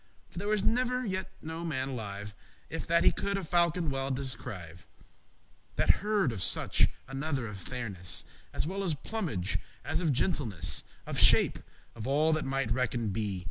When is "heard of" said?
6.01-6.41